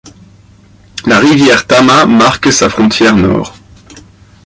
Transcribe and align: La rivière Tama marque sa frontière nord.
La 1.05 1.19
rivière 1.19 1.67
Tama 1.67 2.07
marque 2.07 2.51
sa 2.51 2.71
frontière 2.71 3.15
nord. 3.15 3.53